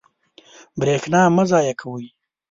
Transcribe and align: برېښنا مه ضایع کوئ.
برېښنا 0.79 1.21
مه 1.35 1.43
ضایع 1.51 1.73
کوئ. 1.81 2.05